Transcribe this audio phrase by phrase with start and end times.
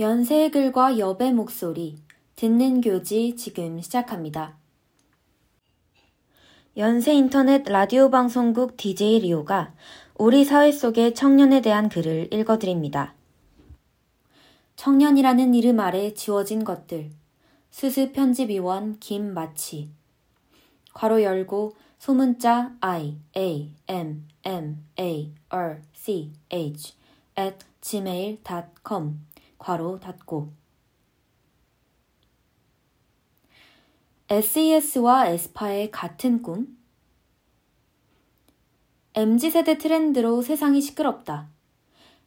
[0.00, 1.98] 연세의 글과 여배 목소리,
[2.34, 4.56] 듣는 교지 지금 시작합니다.
[6.78, 9.74] 연세 인터넷 라디오 방송국 DJ 리오가
[10.16, 13.12] 우리 사회 속의 청년에 대한 글을 읽어드립니다.
[14.76, 17.10] 청년이라는 이름 아래 지워진 것들.
[17.70, 19.90] 수습 편집위원 김마치.
[20.94, 26.94] 괄호 열고 소문자 I A M M A R C H
[27.38, 29.29] at gmail.com
[29.60, 30.52] 괄호 닫고
[34.30, 36.78] SES와 에스파의 같은 꿈?
[39.14, 41.48] MZ세대 트렌드로 세상이 시끄럽다.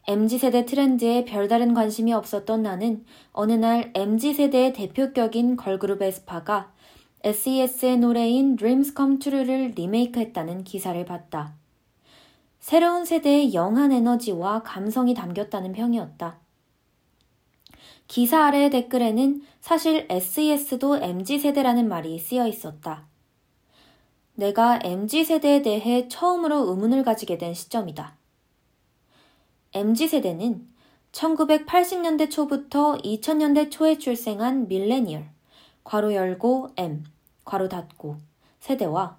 [0.06, 6.74] MZ세대 트렌드에 별다른 관심이 없었던 나는 어느 날 MZ세대의 대표격인 걸그룹 에스파가
[7.24, 11.56] SES의 노래인 Dreams Come True를 리메이크했다는 기사를 봤다.
[12.60, 16.43] 새로운 세대의 영한 에너지와 감성이 담겼다는 평이었다.
[18.14, 23.08] 기사 아래의 댓글에는 사실 SES도 MZ세대라는 말이 쓰여 있었다.
[24.36, 28.16] 내가 MZ세대에 대해 처음으로 의문을 가지게 된 시점이다.
[29.74, 30.68] MZ세대는
[31.12, 35.26] 1980년대 초부터 2000년대 초에 출생한 밀레니얼,
[35.84, 37.06] 괄호 열고 M,
[37.46, 38.18] 괄호 닫고
[38.60, 39.18] 세대와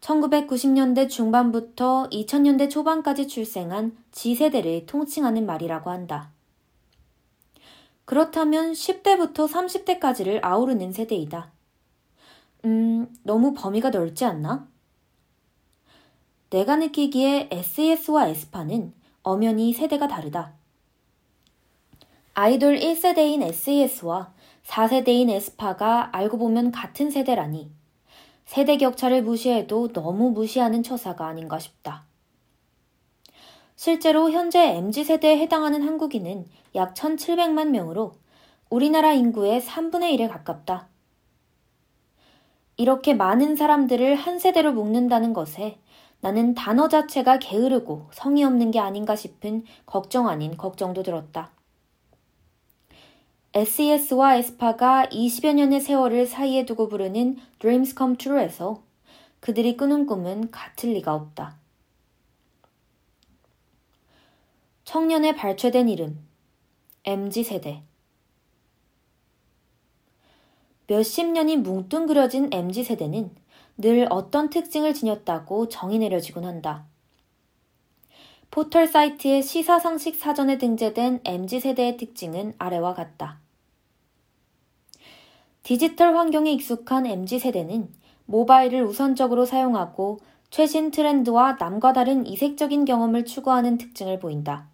[0.00, 6.32] 1990년대 중반부터 2000년대 초반까지 출생한 G세대를 통칭하는 말이라고 한다.
[8.10, 11.52] 그렇다면 10대부터 30대까지를 아우르는 세대이다.
[12.64, 14.66] 음, 너무 범위가 넓지 않나?
[16.50, 20.54] 내가 느끼기에 SES와 에스파는 엄연히 세대가 다르다.
[22.34, 24.32] 아이돌 1세대인 SES와
[24.64, 27.70] 4세대인 에스파가 알고 보면 같은 세대라니
[28.44, 32.09] 세대 격차를 무시해도 너무 무시하는 처사가 아닌가 싶다.
[33.82, 38.12] 실제로 현재 MZ세대에 해당하는 한국인은 약 1,700만 명으로
[38.68, 40.88] 우리나라 인구의 3분의 1에 가깝다.
[42.76, 45.78] 이렇게 많은 사람들을 한 세대로 묶는다는 것에
[46.20, 51.50] 나는 단어 자체가 게으르고 성의 없는 게 아닌가 싶은 걱정 아닌 걱정도 들었다.
[53.54, 58.82] SES와 에스파가 20여 년의 세월을 사이에 두고 부르는 Dreams Come True에서
[59.40, 61.59] 그들이 꾸는 꿈은 같을 리가 없다.
[64.90, 66.18] 청년의 발췌된 이름
[67.04, 67.84] MZ세대
[70.88, 73.30] 몇십 년이 뭉뚱그려진 MZ세대는
[73.78, 76.86] 늘 어떤 특징을 지녔다고 정의 내려지곤 한다.
[78.50, 83.38] 포털 사이트의 시사상식 사전에 등재된 MZ세대의 특징은 아래와 같다.
[85.62, 87.94] 디지털 환경에 익숙한 MZ세대는
[88.26, 90.18] 모바일을 우선적으로 사용하고
[90.50, 94.69] 최신 트렌드와 남과 다른 이색적인 경험을 추구하는 특징을 보인다.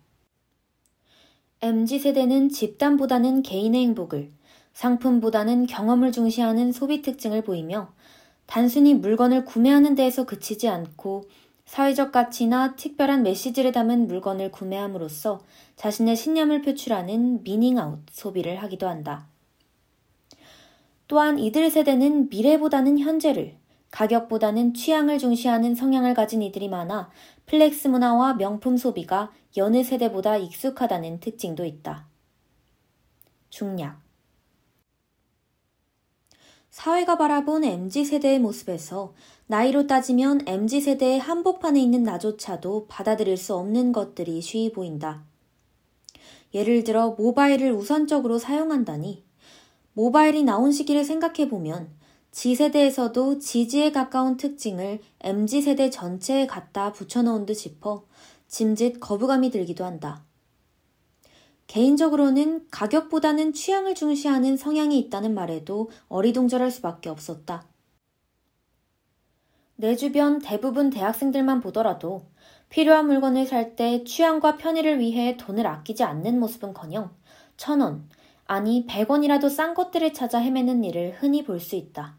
[1.66, 4.31] MZ세대는 집단보다는 개인의 행복을,
[4.72, 7.88] 상품보다는 경험을 중시하는 소비 특징을 보이며
[8.47, 11.25] 단순히 물건을 구매하는 데에서 그치지 않고
[11.65, 15.41] 사회적 가치나 특별한 메시지를 담은 물건을 구매함으로써
[15.75, 19.27] 자신의 신념을 표출하는 미닝아웃 소비를 하기도 한다.
[21.09, 23.56] 또한 이들 세대는 미래보다는 현재를,
[23.97, 27.09] 가격보다는 취향을 중시하는 성향을 가진 이들이 많아
[27.47, 32.07] flex 문화와 명품 소비가 여느 세대보다 익숙하다는 특징도 있다.
[33.49, 34.03] 중략
[36.69, 39.15] 사회가 바라본 MZ세대의 모습에서
[39.47, 45.25] 나이로 따지면 MZ세대의 한복판에 있는 나조차도 받아들일 수 없는 것들이 쉬이 보인다.
[46.53, 49.25] 예를 들어 모바일을 우선적으로 사용한다니
[49.95, 51.96] 모바일이 나온 시기를 생각해보면
[52.36, 58.04] G세대에서도 지지에 가까운 특징을 MZ세대 전체에 갖다 붙여넣은 듯 싶어
[58.47, 60.22] 짐짓 거부감이 들기도 한다.
[61.66, 67.64] 개인적으로는 가격보다는 취향을 중시하는 성향이 있다는 말에도 어리둥절할 수밖에 없었다.
[69.76, 72.26] 내 주변 대부분 대학생들만 보더라도
[72.68, 77.16] 필요한 물건을 살 때 취향과 편의를 위해 돈을 아끼지 않는 모습은 커녕
[77.56, 78.10] 천 원,
[78.44, 82.18] 아니 백 원이라도 싼 것들을 찾아 헤매는 일을 흔히 볼 수 있다.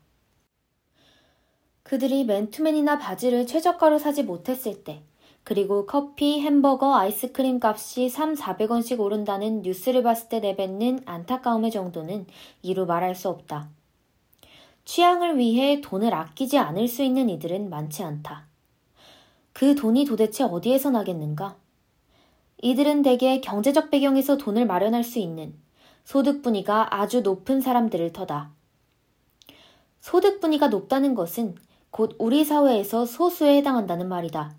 [1.87, 5.01] 그들이 맨투맨이나 바지를 최저가로 사지 못했을 때,
[5.45, 12.25] 그리고 커피, 햄버거, 아이스크림 값이 3, 400원씩 오른다는 뉴스를 봤을 때 내뱉는 안타까움의 정도는
[12.61, 13.69] 이루 말할 수 없다.
[14.83, 18.47] 취향을 위해 돈을 아끼지 않을 수 있는 이들은 많지 않다.
[19.53, 21.55] 그 돈이 도대체 어디에서 나겠는가?
[22.61, 25.55] 이들은 대개 경제적 배경에서 돈을 마련할 수 있는
[26.03, 28.51] 소득 분위가 아주 높은 사람들을 터다.
[30.01, 31.55] 소득 분위가 높다는 것은
[31.91, 34.55] 곧 우리 사회에서 소수에 해당한다는 말이다.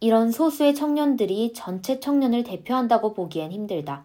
[0.00, 4.04] 이런 소수의 청년들이 전체 청년을 대표한다고 보기엔 힘들다.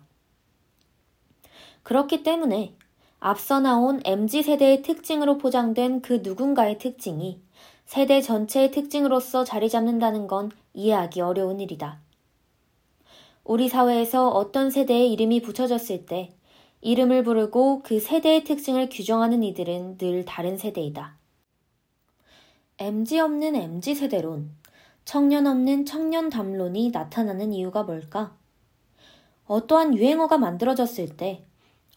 [1.84, 2.74] 그렇기 때문에
[3.20, 7.42] 앞서 나온 MZ세대의 특징으로 포장된 그 누군가의 특징이
[7.86, 12.00] 세대 전체의 특징으로서 자리 잡는다는 건 이해하기 어려운 일이다.
[13.44, 16.30] 우리 사회에서 어떤 세대의 이름이 붙여졌을 때
[16.82, 21.19] 이름을 부르고 그 세대의 특징을 규정하는 이들은 늘 다른 세대이다.
[22.82, 24.52] MZ 없는 MZ 세대론,
[25.04, 28.38] 청년 없는 청년 담론이 나타나는 이유가 뭘까?
[29.48, 31.44] 어떠한 유행어가 만들어졌을 때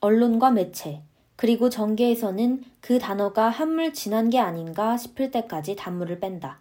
[0.00, 1.04] 언론과 매체,
[1.36, 6.58] 그리고 전개에서는 그 단어가 한물 지난 게 아닌가 싶을 때까지 단물을 뺀다.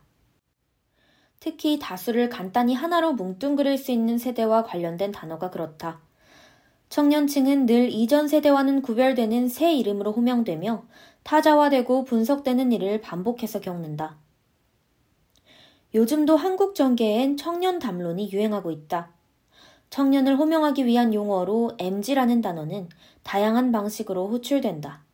[1.39, 5.99] 특히 다수를 간단히 하나로 뭉뚱그릴 수 있는 세대와 관련된 단어가 그렇다.
[6.91, 10.83] 청년층은 늘 이전 세대와는 구별되는 새 이름으로 호명되며
[11.23, 14.17] 타자화되고 분석되는 일을 반복해서 겪는다.
[15.93, 19.13] 요즘도 한국 전개엔 청년 담론이 유행하고 있다.
[19.89, 22.89] 청년을 호명하기 위한 용어로 MG라는 단어는
[23.23, 25.05] 다양한 방식으로 호출된다.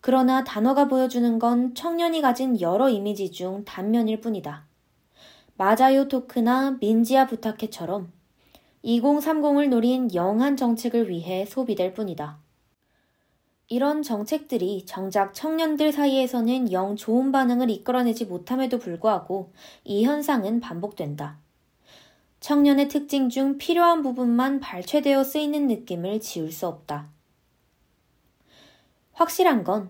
[0.00, 4.64] 그러나 단어가 보여주는 건 청년이 가진 여러 이미지 중 단면일 뿐이다.
[5.56, 8.13] 마자요 토크나 민지아 부탁해처럼
[8.84, 12.38] 2030을 노린 영한 정책을 위해 소비될 뿐이다.
[13.68, 19.52] 이런 정책들이 정작 청년들 사이에서는 영 좋은 반응을 이끌어내지 못함에도 불구하고
[19.84, 21.38] 이 현상은 반복된다.
[22.40, 27.08] 청년의 특징 중 필요한 부분만 발췌되어 쓰이는 느낌을 지울 수 없다.
[29.12, 29.88] 확실한 건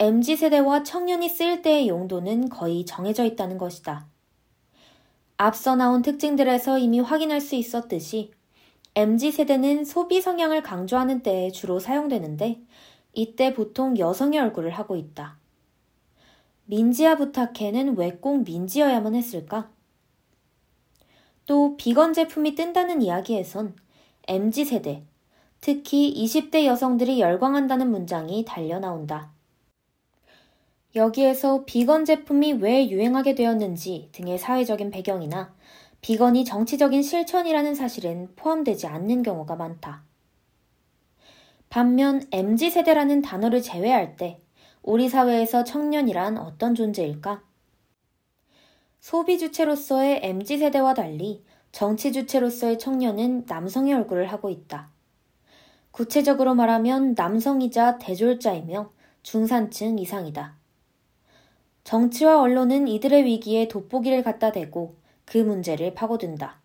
[0.00, 4.08] MZ세대와 청년이 쓰일 때의 용도는 거의 정해져 있다는 것이다.
[5.36, 8.32] 앞서 나온 특징들에서 이미 확인할 수 있었듯이
[8.94, 12.60] MZ세대는 소비 성향을 강조하는 때에 주로 사용되는데
[13.12, 15.38] 이때 보통 여성의 얼굴을 하고 있다.
[16.66, 19.70] 민지야 부탁해는 왜 꼭 민지여야만 했을까?
[21.46, 23.76] 또 비건 제품이 뜬다는 이야기에선
[24.28, 25.04] MZ세대,
[25.60, 29.33] 특히 20대 여성들이 열광한다는 문장이 달려 나온다.
[30.94, 35.52] 여기에서 비건 제품이 왜 유행하게 되었는지 등의 사회적인 배경이나
[36.00, 40.04] 비건이 정치적인 실천이라는 사실은 포함되지 않는 경우가 많다.
[41.68, 44.40] 반면 MZ세대라는 단어를 제외할 때
[44.82, 47.42] 우리 사회에서 청년이란 어떤 존재일까?
[49.00, 51.42] 소비 주체로서의 MZ세대와 달리
[51.72, 54.90] 정치 주체로서의 청년은 남성의 얼굴을 하고 있다.
[55.90, 58.92] 구체적으로 말하면 남성이자 대졸자이며
[59.22, 60.63] 중산층 이상이다.
[61.84, 64.94] 정치와 언론은 이들의 위기에 돋보기를 갖다 대고
[65.26, 66.58] 그 문제를 파고든다.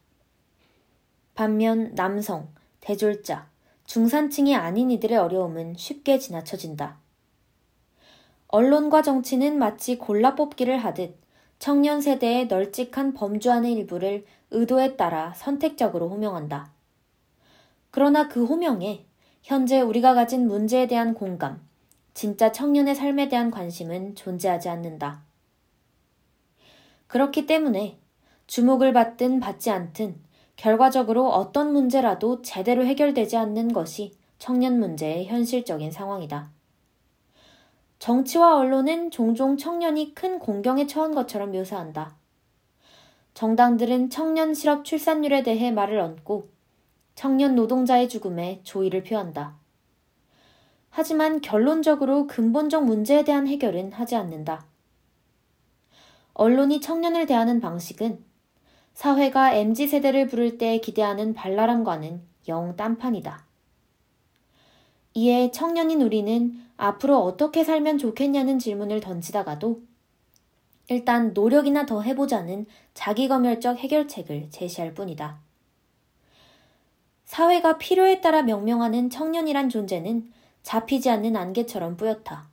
[1.36, 2.48] 반면 남성,
[2.80, 3.50] 대졸자,
[3.86, 6.98] 중산층이 아닌 이들의 어려움은 쉽게 지나쳐진다.
[8.48, 11.18] 언론과 정치는 마치 골라 뽑기를 하듯
[11.60, 16.71] 청년 세대의 널찍한 범주 안의 일부를 의도에 따라 선택적으로 호명한다.
[17.92, 19.06] 그러나 그 호명에
[19.44, 21.69] 현재 우리가 가진 문제에 대한 공감,
[22.19, 25.21] 진짜 청년의 삶에 대한 관심은 존재하지 않는다.
[27.07, 27.98] 그렇기 때문에
[28.45, 30.19] 주목을 받든 받지 않든
[30.57, 36.51] 결과적으로 어떤 문제라도 제대로 해결되지 않는 것이 청년 문제의 현실적인 상황이다.
[38.00, 42.18] 정치와 언론은 종종 청년이 큰 공경에 처한 것처럼 묘사한다.
[43.33, 46.50] 정당들은 청년 실업 출산율에 대해 말을 얹고
[47.16, 49.58] 청년 노동자의 죽음에 조의를 표한다.
[50.99, 54.65] 하지만 결론적으로 근본적 문제에 대한 해결은 하지 않는다.
[56.33, 58.21] 언론이 청년을 대하는 방식은
[58.95, 63.45] 사회가 MZ세대를 부를 때 기대하는 발랄함과는 영 딴판이다.
[65.13, 69.81] 이에 청년인 우리는 앞으로 어떻게 살면 좋겠냐는 질문을 던지다가도
[70.89, 75.39] 일단 노력이나 더 해보자는 자기검열적 해결책을 제시할 뿐이다.
[77.23, 82.49] 사회가 필요에 따라 명명하는 청년이란 존재는 잡히지 않는 안개처럼 뿌옇다.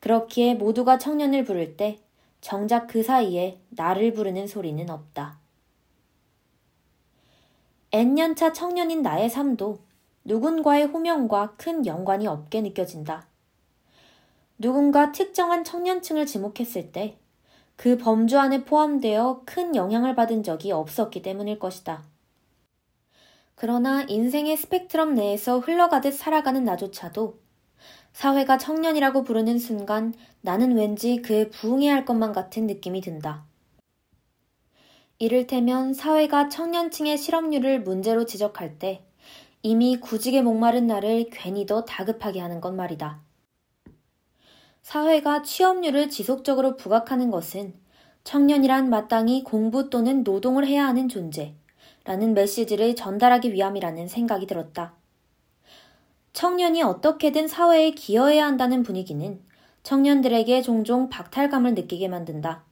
[0.00, 1.98] 그렇기에 모두가 청년을 부를 때
[2.40, 5.38] 정작 그 사이에 나를 부르는 소리는 없다.
[7.92, 9.78] N년차 청년인 나의 삶도
[10.24, 13.26] 누군가의 호명과 큰 연관이 없게 느껴진다.
[14.58, 17.18] 누군가 특정한 청년층을 지목했을 때
[17.76, 22.02] 그 범주 안에 포함되어 큰 영향을 받은 적이 없었기 때문일 것이다.
[23.56, 27.40] 그러나 인생의 스펙트럼 내에서 흘러가듯 살아가는 나조차도
[28.12, 33.46] 사회가 청년이라고 부르는 순간 나는 왠지 그에 부응해야 할 것만 같은 느낌이 든다.
[35.18, 39.06] 이를테면 사회가 청년층의 실업률을 문제로 지적할 때
[39.62, 43.22] 이미 구직에 목마른 나를 괜히 더 다급하게 하는 건 말이다.
[44.82, 47.74] 사회가 취업률을 지속적으로 부각하는 것은
[48.22, 51.56] 청년이란 마땅히 공부 또는 노동을 해야 하는 존재,
[52.06, 54.94] 라는 메시지를 전달하기 위함이라는 생각이 들었다.
[56.32, 59.40] 청년이 어떻게든 사회에 기여해야 한다는 분위기는
[59.82, 62.64] 청년들에게 종종 박탈감을 느끼게 만든다.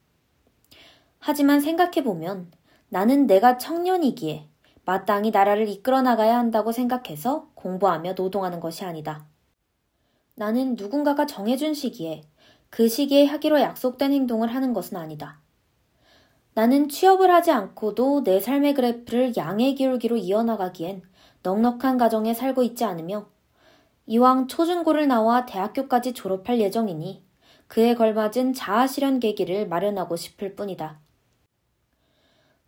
[1.18, 2.52] 하지만 생각해보면
[2.88, 4.48] 나는 내가 청년이기에
[4.84, 9.26] 마땅히 나라를 이끌어 나가야 한다고 생각해서 공부하며 노동하는 것이 아니다.
[10.36, 12.22] 나는 누군가가 정해준 시기에
[12.70, 15.40] 그 시기에 하기로 약속된 행동을 하는 것은 아니다.
[16.54, 21.02] 나는 취업을 하지 않고도 내 삶의 그래프를 양의 기울기로 이어나가기엔
[21.42, 23.26] 넉넉한 가정에 살고 있지 않으며
[24.06, 27.22] 이왕 초중고를 나와 대학교까지 졸업할 예정이니
[27.66, 31.00] 그에 걸맞은 자아 실현 계기를 마련하고 싶을 뿐이다.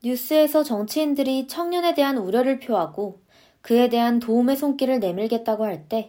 [0.03, 3.21] 뉴스에서 정치인들이 청년에 대한 우려를 표하고
[3.63, 6.09] 그에 대한 도움의 손길을 내밀겠다고 할 때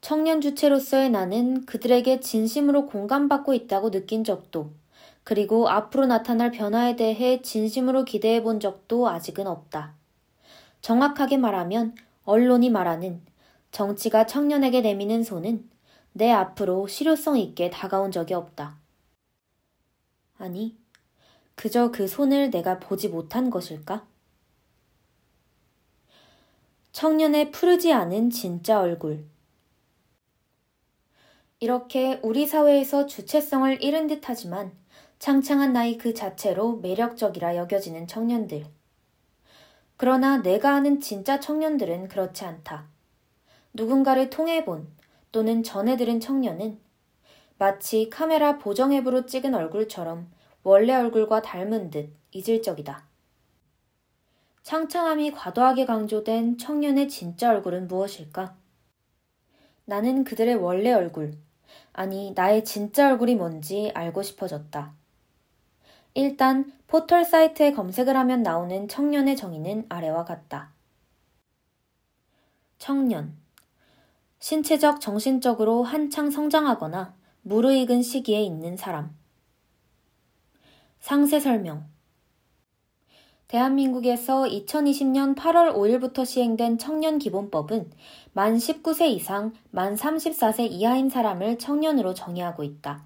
[0.00, 4.70] 청년 주체로서의 나는 그들에게 진심으로 공감받고 있다고 느낀 적도
[5.26, 9.96] 그리고 앞으로 나타날 변화에 대해 진심으로 기대해 본 적도 아직은 없다.
[10.82, 13.20] 정확하게 말하면 언론이 말하는
[13.72, 15.68] 정치가 청년에게 내미는 손은
[16.12, 18.78] 내 앞으로 실효성 있게 다가온 적이 없다.
[20.38, 20.76] 아니,
[21.56, 24.06] 그저 그 손을 내가 보지 못한 것일까?
[26.92, 29.24] 청년의 푸르지 않은 진짜 얼굴.
[31.58, 34.85] 이렇게 우리 사회에서 주체성을 잃은 듯 하지만
[35.18, 38.66] 창창한 나이 그 자체로 매력적이라 여겨지는 청년들.
[39.96, 42.86] 그러나 내가 아는 진짜 청년들은 그렇지 않다.
[43.72, 44.88] 누군가를 통해 본
[45.32, 46.78] 또는 전해 들은 청년은
[47.58, 50.30] 마치 카메라 보정 앱으로 찍은 얼굴처럼
[50.62, 53.06] 원래 얼굴과 닮은 듯 이질적이다.
[54.62, 58.56] 창창함이 과도하게 강조된 청년의 진짜 얼굴은 무엇일까?
[59.84, 61.38] 나는 그들의 원래 얼굴,
[61.92, 64.94] 아니, 나의 진짜 얼굴이 뭔지 알고 싶어졌다.
[66.18, 70.72] 일단, 포털 사이트에 검색을 하면 나오는 청년의 정의는 아래와 같다.
[72.78, 73.36] 청년.
[74.38, 79.14] 신체적, 정신적으로 한창 성장하거나 무르익은 시기에 있는 사람.
[81.00, 81.86] 상세 설명.
[83.48, 87.90] 대한민국에서 2020년 8월 5일부터 시행된 청년 기본법은
[88.32, 93.04] 만 19세 이상, 만 34세 이하인 사람을 청년으로 정의하고 있다.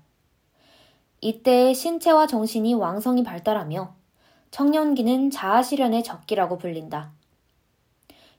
[1.23, 3.95] 이때의 신체와 정신이 왕성히 발달하며
[4.51, 7.13] 청년기는 자아실현의 적기라고 불린다.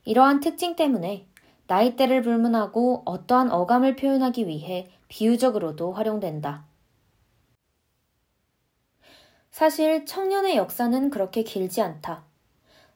[0.04, 1.28] 이러한 특징 때문에
[1.68, 6.66] 나이대를 불문하고 어떠한 어감을 표현하기 위해 비유적으로도 활용된다.
[9.52, 12.24] 사실 청년의 역사는 그렇게 길지 않다.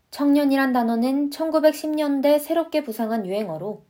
[0.10, 3.84] 청년이란 단어는 1910년대 새롭게 부상한 유행어로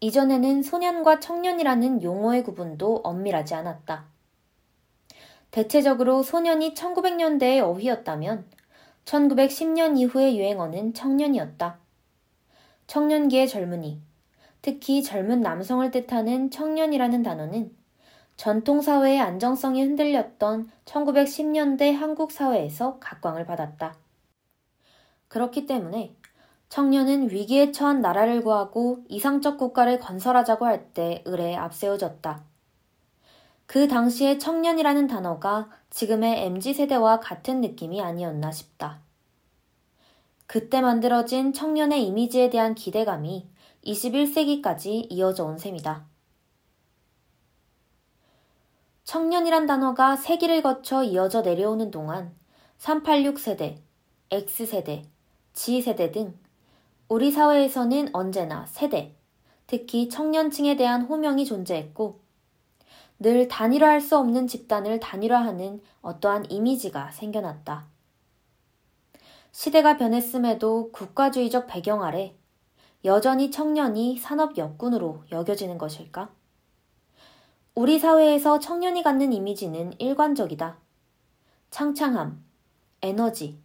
[0.00, 4.17] 이전에는 소년과 청년이라는 용어의 구분도 엄밀하지 않았다.
[5.50, 8.44] 대체적으로 소년이 1900년대의 어휘였다면
[9.04, 11.78] 1910년 이후의 유행어는 청년이었다.
[12.86, 14.00] 청년기의 젊은이,
[14.60, 17.76] 특히 젊은 남성을 뜻하는 청년이라는 단어는
[18.36, 23.96] 전통사회의 안정성이 흔들렸던 1910년대 한국 사회에서 각광을 받았다.
[25.28, 26.14] 그렇기 때문에
[26.68, 32.47] 청년은 위기에 처한 나라를 구하고 이상적 국가를 건설하자고 할 때 을에 앞세워졌다.
[33.68, 39.02] 그 당시의 청년이라는 단어가 지금의 MZ세대와 같은 느낌이 아니었나 싶다.
[40.46, 43.46] 그때 만들어진 청년의 이미지에 대한 기대감이
[43.84, 46.06] 21세기까지 이어져 온 셈이다.
[49.04, 52.34] 청년이란 단어가 세기를 거쳐 이어져 내려오는 동안
[52.78, 53.82] 386 세대,
[54.30, 55.02] X세대,
[55.52, 56.38] G세대 등
[57.06, 59.14] 우리 사회에서는 언제나 세대,
[59.66, 62.27] 특히 청년층에 대한 호명이 존재했고
[63.20, 67.88] 늘 단일화할 수 없는 집단을 단일화하는 어떠한 이미지가 생겨났다.
[69.50, 72.36] 시대가 변했음에도 국가주의적 배경 아래
[73.04, 76.30] 여전히 청년이 산업 역군으로 여겨지는 것일까?
[77.74, 80.78] 우리 사회에서 청년이 갖는 이미지는 일관적이다.
[81.70, 82.44] 창창함,
[83.02, 83.60] 에너지,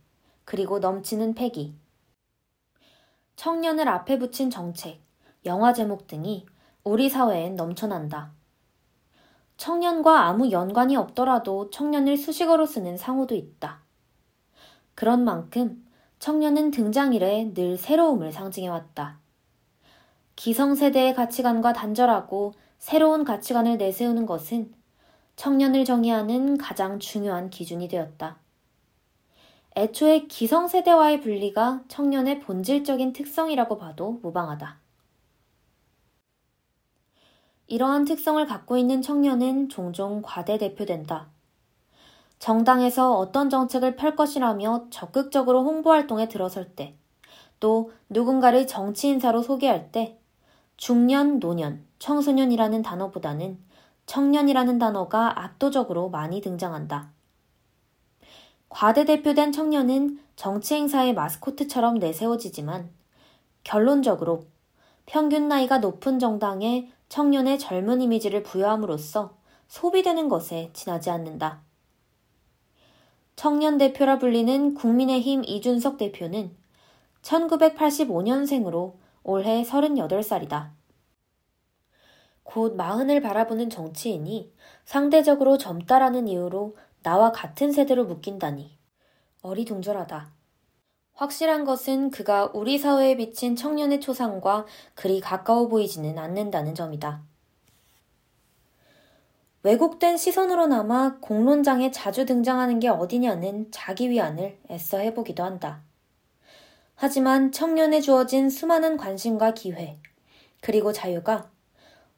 [0.46, 1.76] 그리고 넘치는 패기.
[3.36, 5.02] 청년을 앞에 붙인 정책,
[5.46, 6.46] 영화 제목 등이
[6.84, 8.34] 우리 사회엔 넘쳐난다.
[9.58, 13.82] 청년과 아무 연관이 없더라도 청년을 수식어로 쓰는 상호도 있다.
[14.96, 15.86] 그런 만큼
[16.20, 19.20] 청년은 등장일에 늘 새로움을 상징해왔다.
[20.36, 24.74] 기성세대의 가치관과 단절하고 새로운 가치관을 내세우는 것은
[25.36, 28.38] 청년을 정의하는 가장 중요한 기준이 되었다.
[29.76, 34.83] 애초에 기성세대와의 분리가 청년의 본질적인 특성이라고 봐도 무방하다.
[37.68, 41.28] 이러한 특성을 갖고 있는 청년은 종종 과대대표된다.
[42.40, 46.96] 정당에서 어떤 정책을 펼 것이라며 적극적으로 홍보활동에 들어설 때,
[47.60, 50.20] 또 누군가를 정치 인사로 소개할 때,
[50.76, 53.58] 중년, 노년, 청소년이라는 단어보다는
[54.06, 57.12] 청년이라는 단어가 압도적으로 많이 등장한다.
[58.68, 62.90] 과대대표된 청년은 정치 행사의 마스코트처럼 내세워지지만
[63.64, 64.44] 결론적으로
[65.06, 71.62] 평균 나이가 높은 정당에 청년의 젊은 이미지를 부여함으로써 소비되는 것에 지나지 않는다.
[73.36, 76.58] 청년 대표라 불리는 국민의힘 이준석 대표는
[77.22, 80.72] 1985년생으로 올해 38살이다.
[82.42, 84.52] 곧 마흔을 바라보는 정치인이
[84.84, 88.76] 상대적으로 젊다라는 이유로 나와 같은 세대로 묶인다니
[89.44, 90.32] 어리둥절하다.
[91.14, 94.66] 확실한 것은 그가 우리 사회에 비친 청년의 초상과
[94.96, 97.22] 그리 가까워 보이지는 않는다는 점이다.
[99.62, 105.84] 왜곡된 시선으로나마 공론장에 자주 등장하는 게 어디냐는 자기 위안을 애써 해보기도 한다.
[106.96, 110.00] 하지만 청년에 주어진 수많은 관심과 기회,
[110.60, 111.50] 그리고 자유가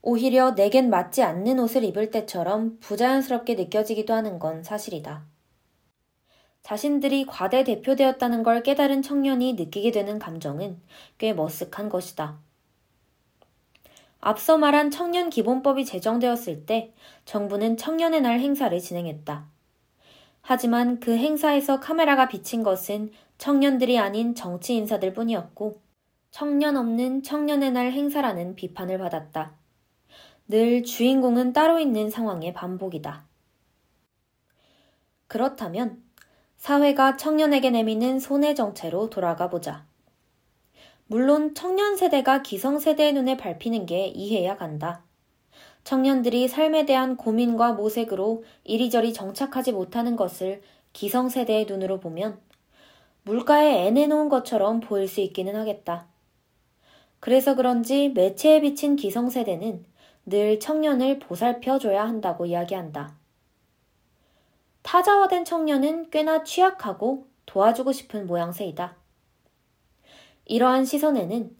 [0.01, 5.34] 오히려 내겐 맞지 않는 옷을 입을 때처럼 부자연스럽게 느껴지기도 하는 건 사실이다.
[6.65, 10.81] 자신들이 과대 대표되었다는 걸 깨달은 청년이 느끼게 되는 감정은
[11.19, 12.39] 꽤 머쓱한 것이다.
[14.19, 16.91] 앞서 말한 청년 기본법이 제정되었을 때
[17.25, 19.45] 정부는 청년의 날 행사를 진행했다.
[20.41, 25.79] 하지만 그 행사에서 카메라가 비친 것은 청년들이 아닌 정치 인사들 뿐이었고
[26.31, 29.53] 청년 없는 청년의 날 행사라는 비판을 받았다.
[30.47, 33.23] 늘 주인공은 따로 있는 상황의 반복이다.
[35.27, 36.04] 그렇다면
[36.57, 39.85] 사회가 청년에게 내미는 손해 정체로 돌아가 보자.
[41.07, 45.03] 물론 청년 세대가 기성 세대의 눈에 밟히는 게 이해야 간다.
[45.83, 52.39] 청년들이 삶에 대한 고민과 모색으로 이리저리 정착하지 못하는 것을 기성 세대의 눈으로 보면
[53.21, 56.07] 물가에 애내 놓은 것처럼 보일 수 있기는 하겠다.
[57.19, 59.85] 그래서 그런지 매체에 비친 기성 세대는
[60.25, 63.15] 늘 청년을 보살펴 줘야 한다고 이야기한다.
[64.85, 68.95] 타자화된 청년은 꽤나 취약하고 도와주고 싶은 모양새이다.
[70.45, 71.57] 이러한 시선에는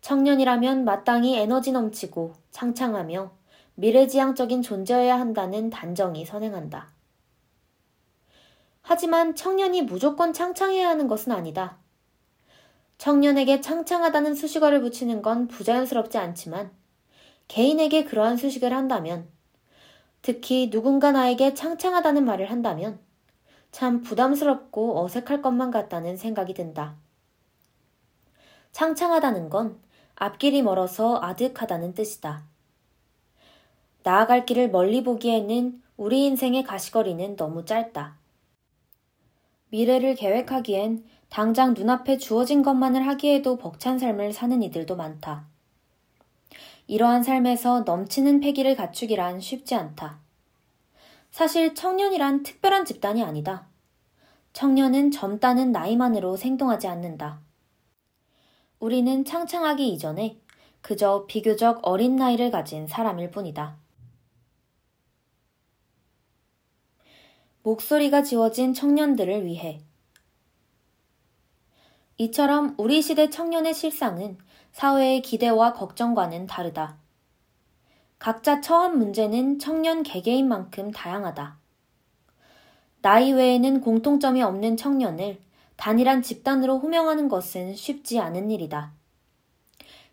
[0.00, 3.30] 청년이라면 마땅히 에너지 넘치고 창창하며
[3.74, 6.88] 미래지향적인 존재여야 한다는 단정이 선행한다.
[8.80, 11.76] 하지만 청년이 무조건 창창해야 하는 것은 아니다.
[12.96, 16.70] 청년에게 창창하다는 수식어를 붙이는 건 부자연스럽지 않지만
[17.48, 19.28] 개인에게 그러한 수식을 한다면
[20.22, 23.00] 특히 누군가 나에게 창창하다는 말을 한다면
[23.72, 26.96] 참 부담스럽고 어색할 것만 같다는 생각이 든다.
[28.70, 29.80] 창창하다는 건
[30.14, 32.44] 앞길이 멀어서 아득하다는 뜻이다.
[34.04, 38.16] 나아갈 길을 멀리 보기에는 우리 인생의 가시거리는 너무 짧다.
[39.70, 45.51] 미래를 계획하기엔 당장 눈앞에 주어진 것만을 하기에도 벅찬 삶을 사는 이들도 많다.
[46.92, 50.20] 이러한 삶에서 넘치는 패기를 갖추기란 쉽지 않다.
[51.30, 53.66] 사실 청년이란 특별한 집단이 아니다.
[54.52, 57.40] 청년은 젊다는 나이만으로 생동하지 않는다.
[58.78, 60.38] 우리는 창창하기 이전에
[60.82, 63.78] 그저 비교적 어린 나이를 가진 사람일 뿐이다.
[67.62, 69.80] 목소리가 지워진 청년들을 위해
[72.22, 74.38] 이처럼 우리 시대 청년의 실상은
[74.70, 76.96] 사회의 기대와 걱정과는 다르다.
[78.20, 81.58] 각자 처한 문제는 청년 개개인 만큼 다양하다.
[83.00, 85.40] 나이 외에는 공통점이 없는 청년을
[85.74, 88.92] 단일한 집단으로 호명하는 것은 쉽지 않은 일이다.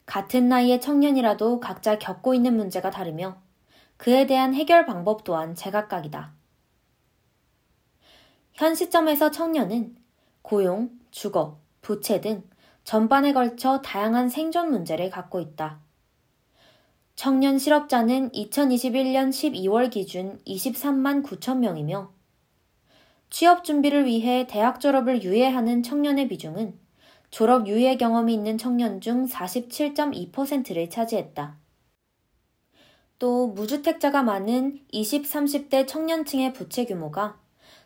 [0.07, 3.37] 같은 나이의 청년이라도 각자 겪고 있는 문제가 다르며
[3.97, 6.33] 그에 대한 해결 방법 또한 제각각이다.
[8.53, 9.95] 현 시점에서 청년은
[10.41, 12.43] 고용, 주거, 부채 등
[12.83, 15.79] 전반에 걸쳐 다양한 생존 문제를 갖고 있다.
[17.15, 22.13] 청년 실업자는 2021년 12월 기준 23만 9천 명이며
[23.31, 26.77] 취업 준비를 위해 대학 졸업을 유예하는 청년의 비중은
[27.31, 31.57] 졸업 유예 경험이 있는 청년 중 47.2%를 차지했다.
[33.17, 37.39] 또 무주택자가 많은 20, 30대 청년층의 부채 규모가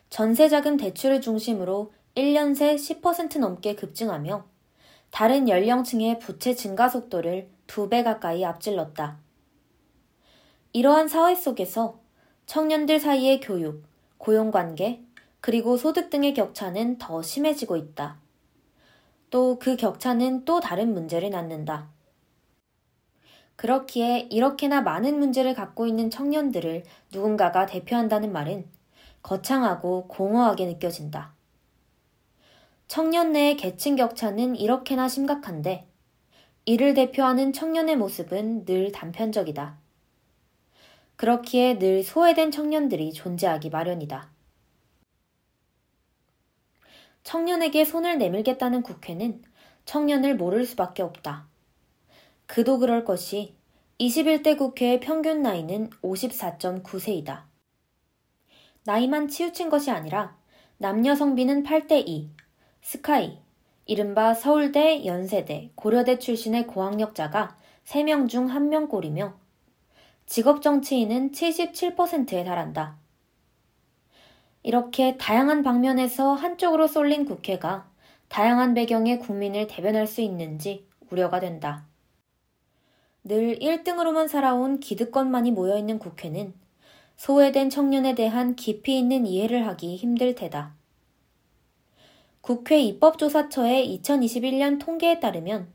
[0.10, 4.46] 전세자금 대출을 중심으로 1년 새 10% 넘게 급증하며
[5.10, 9.18] 다른 연령층의 부채 증가 속도를 두배 가까이 앞질렀다.
[10.74, 12.00] 이러한 사회 속에서
[12.46, 13.84] 청년들 사이의 교육,
[14.20, 15.04] 고용관계,
[15.42, 18.20] 그리고 소득 등의 격차는 더 심해지고 있다.
[19.32, 21.90] 또 그 격차는 또 다른 문제를 낳는다.
[23.56, 28.70] 그렇기에 이렇게나 많은 문제를 갖고 있는 청년들을 누군가가 대표한다는 말은
[29.24, 31.34] 거창하고 공허하게 느껴진다.
[32.94, 35.88] 청년 내의 계층 격차는 이렇게나 심각한데
[36.66, 39.80] 이를 대표하는 청년의 모습은 늘 단편적이다.
[41.16, 44.30] 그렇기에 늘 소외된 청년들이 존재하기 마련이다.
[47.24, 49.42] 청년에게 손을 내밀겠다는 국회는
[49.86, 51.48] 청년을 모를 수밖에 없다.
[52.46, 53.56] 그도 그럴 것이
[54.00, 57.42] 21대 국회의 평균 나이는 54.9세이다.
[58.84, 60.38] 나이만 치우친 것이 아니라
[60.78, 62.30] 남녀 성비는 8대 2,
[62.84, 63.40] 스카이,
[63.86, 69.34] 이른바 서울대, 연세대, 고려대 출신의 고학력자가 3명 중 1명꼴이며
[70.26, 72.98] 직업 정치인은 77%에 달한다.
[74.64, 77.90] 이렇게 다양한 방면에서 한쪽으로 쏠린 국회가
[78.28, 81.86] 다양한 배경의 국민을 대변할 수 있는지 우려가 된다.
[83.24, 86.54] 늘 1등으로만 살아온 기득권만이 모여있는 국회는
[87.16, 90.83] 소외된 청년에 대한 깊이 있는 이해를 하기 힘들 테다.
[92.44, 95.70] 국회 입법조사처의 2021년 통계에 따르면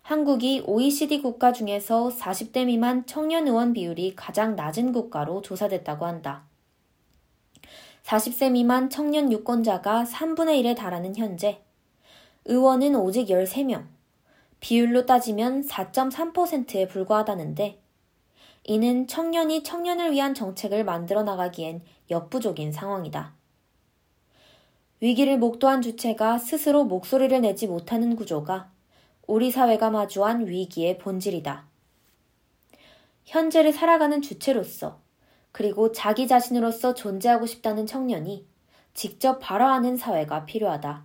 [0.00, 6.44] 한국이 OECD 국가 중에서 40대 미만 청년 의원 비율이 가장 낮은 국가로 조사됐다고 한다.
[8.04, 11.60] 40세 미만 청년 유권자가 3분의 1에 달하는 현재
[12.46, 13.84] 의원은 오직 13명,
[14.60, 17.82] 비율로 따지면 4.3%에 불과하다는데
[18.64, 23.37] 이는 청년이 청년을 위한 정책을 만들어 나가기엔 역부족인 상황이다.
[25.00, 28.70] 위기를 목도한 주체가 스스로 목소리를 내지 못하는 구조가
[29.26, 31.66] 우리 사회가 마주한 위기의 본질이다.
[33.24, 35.00] 현재를 살아가는 주체로서
[35.52, 38.46] 그리고 자기 자신으로서 존재하고 싶다는 청년이
[38.94, 41.04] 직접 발화하는 사회가 필요하다.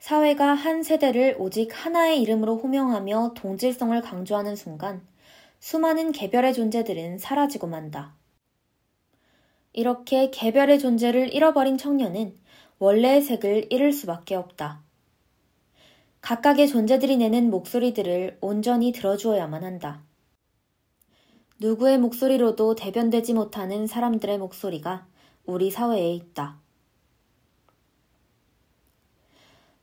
[0.00, 5.06] 사회가 한 세대를 오직 하나의 이름으로 호명하며 동질성을 강조하는 순간
[5.60, 8.14] 수많은 개별의 존재들은 사라지고 만다.
[9.74, 12.38] 이렇게 개별의 존재를 잃어버린 청년은
[12.78, 14.84] 원래의 색을 잃을 수밖에 없다.
[16.20, 20.04] 각각의 존재들이 내는 목소리들을 온전히 들어주어야만 한다.
[21.58, 25.08] 누구의 목소리로도 대변되지 못하는 사람들의 목소리가
[25.44, 26.60] 우리 사회에 있다.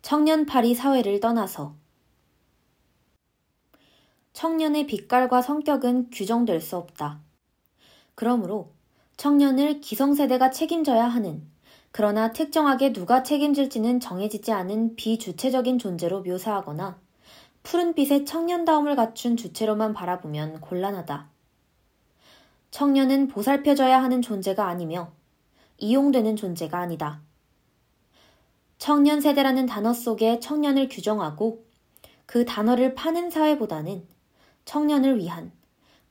[0.01, 1.75] 청년팔이 사회를 떠나서
[4.31, 7.21] 청년의 빛깔과 성격은 규정될 수 없다.
[8.15, 8.71] 그러므로
[9.21, 11.43] 청년을 기성세대가 책임져야 하는
[11.91, 16.97] 그러나 특정하게 누가 책임질지는 정해지지 않은 비주체적인 존재로 묘사하거나
[17.61, 21.29] 푸른빛의 청년다움을 갖춘 주체로만 바라보면 곤란하다.
[22.71, 25.11] 청년은 보살펴져야 하는 존재가 아니며
[25.77, 27.21] 이용되는 존재가 아니다.
[28.79, 31.63] 청년 세대라는 단어 속에 청년을 규정하고
[32.25, 34.03] 그 단어를 파는 사회보다는
[34.65, 35.51] 청년을 위한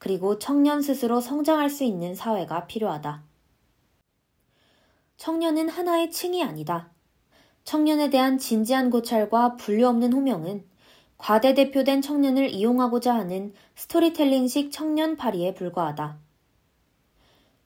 [0.01, 3.23] 그리고 청년 스스로 성장할 수 있는 사회가 필요하다.
[5.19, 6.91] 청년은 하나의 층이 아니다.
[7.65, 10.65] 청년에 대한 진지한 고찰과 분류 없는 호명은
[11.19, 16.19] 과대대표된 청년을 이용하고자 하는 스토리텔링식 청년 파리에 불과하다.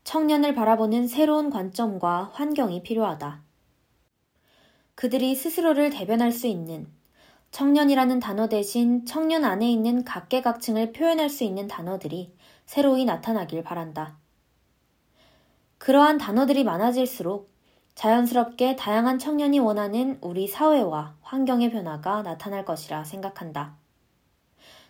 [0.02, 3.44] 청년을 바라보는 새로운 관점과 환경이 필요하다.
[4.96, 6.88] 그들이 스스로를 대변할 수 있는
[7.54, 12.34] 청년이라는 단어 대신 청년 안에 있는 각계각층을 표현할 수 있는 단어들이
[12.66, 14.16] 새로이 나타나길 바란다.
[15.78, 17.48] 그러한 단어들이 많아질수록
[17.94, 23.76] 자연스럽게 다양한 청년이 원하는 우리 사회와 환경의 변화가 나타날 것이라 생각한다.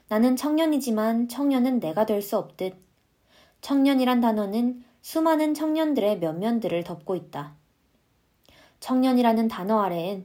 [0.09, 2.83] 나는 청년이지만 청년은 내가 될 수 없듯
[3.61, 7.57] 청년이란 단어는 수많은 청년들의 면면들을 덮고 있다.
[8.81, 10.25] 청년이라는 단어 아래엔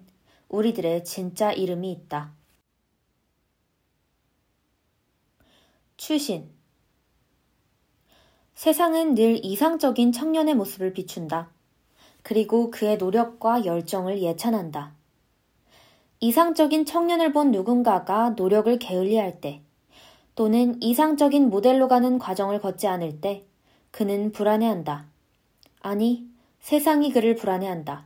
[0.49, 2.33] 우리들의 진짜 이름이 있다.
[5.95, 6.49] 추신
[8.55, 11.49] 세상은 늘 이상적인 청년의 모습을 비춘다.
[12.23, 14.93] 그리고 그의 노력과 열정을 예찬한다.
[16.19, 19.62] 이상적인 청년을 본 누군가가 노력을 게을리할 때,
[20.35, 23.45] 또는 이상적인 모델로 가는 과정을 걷지 않을 때,
[23.91, 25.05] 그는 불안해한다.
[25.79, 26.27] 아니,
[26.59, 28.05] 세상이 그를 불안해한다.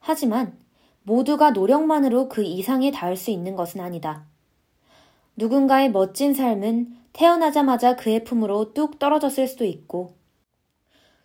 [0.00, 0.58] 하지만
[1.06, 4.26] 모두가 노력만으로 그 이상에 닿을 수 있는 것은 아니다.
[5.36, 10.16] 누군가의 멋진 삶은 태어나자마자 그의 품으로 뚝 떨어졌을 수도 있고,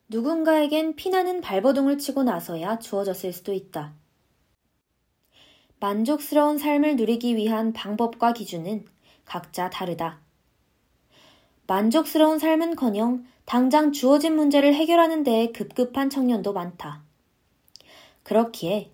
[0.07, 3.93] 누군가에겐 피나는 발버둥을 치고 나서야 주어졌을 수도 있다.
[5.79, 8.85] 만족스러운 삶을 누리기 위한 방법과 기준은
[9.25, 10.19] 각자 다르다.
[11.65, 17.01] 만족스러운 삶은 커녕 당장 주어진 문제를 해결하는 데에 급급한 청년도 많다.
[18.21, 18.91] 그렇기에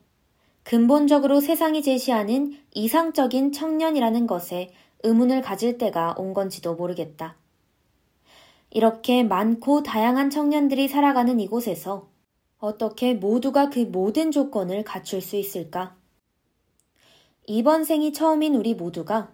[0.68, 7.38] 근본적으로 세상이 제시하는 이상적인 청년이라는 것에 의문을 가질 때가 온 건지도 모르겠다.
[8.70, 12.10] 이렇게 많고 다양한 청년들이 살아가는 이곳에서
[12.58, 15.96] 어떻게 모두가 그 모든 조건을 갖출 수 있을까?
[17.46, 19.32] 이번 생이 처음인 우리 모두가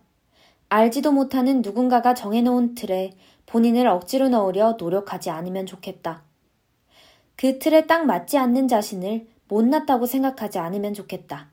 [0.69, 3.09] 알지도 못하는 누군가가 정해놓은 틀에
[3.47, 6.25] 본인을 억지로 넣으려 노력하지 않으면 좋겠다.
[7.35, 11.51] 그 틀에 딱 맞지 않는 자신을 못났다고 생각하지 않으면 좋겠다.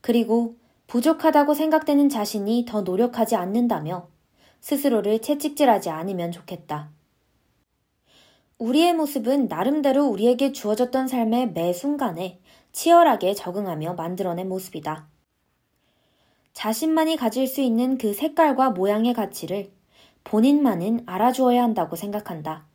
[0.00, 4.08] 그리고 부족하다고 생각되는 자신이 더 노력하지 않는다며
[4.60, 6.88] 스스로를 채찍질하지 않으면 좋겠다.
[8.56, 12.40] 우리의 모습은 나름대로 우리에게 주어졌던 삶의 매 순간에
[12.72, 15.08] 치열하게 적응하며 만들어낸 모습이다.
[16.54, 19.70] 자신만이 가질 수 있는 그 색깔과 모양의 가치를
[20.24, 22.67] 본인만은 알아주어야 한다고 생각한다.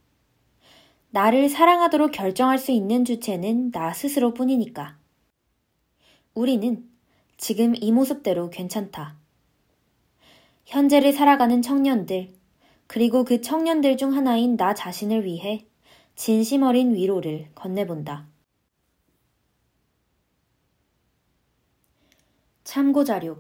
[1.14, 4.98] 나를 사랑하도록 결정할 수 있는 주체는 나 스스로 뿐이니까.
[6.34, 6.90] 우리는
[7.38, 9.16] 지금 이 모습대로 괜찮다.
[10.66, 12.34] 현재를 살아가는 청년들,
[12.88, 15.68] 그리고 그 청년들 중 하나인 나 자신을 위해
[16.16, 18.28] 진심 어린 위로를 건네본다.
[22.64, 23.38] 참고자료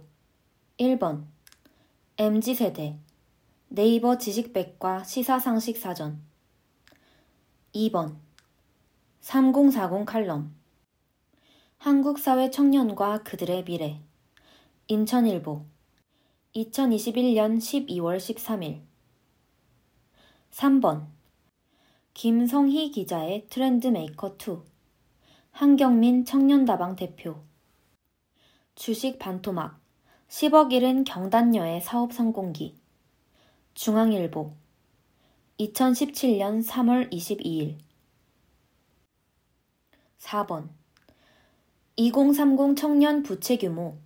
[0.77, 1.23] 1번
[2.19, 2.99] MZ세대
[3.69, 6.32] 네이버 지식백과 시사상식 사전
[7.75, 8.17] 2번.
[9.21, 10.53] 3040 칼럼.
[11.79, 13.99] 한국사회 청년과 그들의 미래.
[14.87, 15.65] 인천일보.
[16.55, 18.81] 2021년 12월 13일.
[20.51, 21.07] 3번.
[22.13, 24.61] 김성희 기자의 트렌드메이커 2
[25.49, 27.41] 한경민 청년다방 대표.
[28.75, 29.81] 주식 반토막.
[30.27, 32.75] 10억 잃은 경단녀의 사업 성공기.
[33.73, 34.62] 중앙일보
[35.63, 37.77] 2017년 3월 22일.
[40.19, 40.69] 4번.
[41.95, 43.97] 2030 청년 부채 규모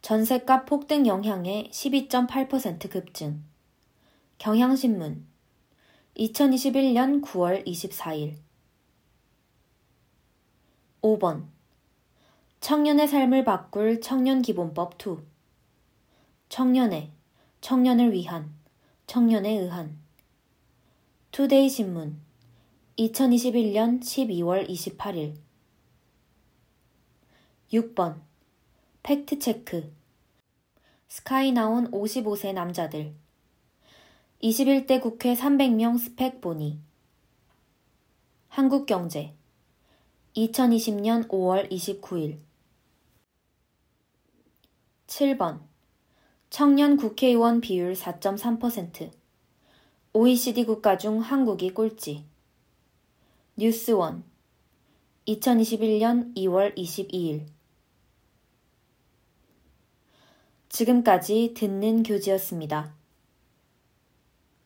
[0.00, 3.44] 전세값 폭등 영향에 12.8% 급증.
[4.38, 5.26] 경향신문.
[6.16, 8.36] 2021년 9월 24일.
[11.02, 11.46] 5번.
[12.60, 15.18] 청년의 삶을 바꿀 청년기본법 2
[16.48, 17.10] 청년의
[17.60, 18.54] 청년을 위한
[19.06, 20.01] 청년에 의한
[21.32, 22.20] 투데이 신문
[22.98, 25.34] 2021년 12월 28일.
[27.72, 28.20] 6번
[29.02, 29.90] fact check.
[31.08, 33.14] 스카이 나온 55세 남자들.
[34.42, 36.78] 21대 국회 300명 스펙 보니
[38.48, 39.32] 한국경제
[40.36, 42.40] 2020년 5월 29일.
[45.06, 45.62] 7번
[46.50, 49.21] 청년 국회의원 비율 4.3%
[50.14, 52.26] OECD 국가 중 한국이 꼴찌.
[53.56, 54.24] 뉴스원.
[55.26, 57.46] 2021년 2월 22일.
[60.68, 62.94] 지금까지 듣는 교지였습니다.